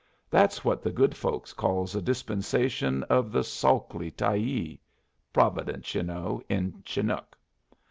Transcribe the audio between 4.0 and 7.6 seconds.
Tyee! Providence, ye know, in Chinook.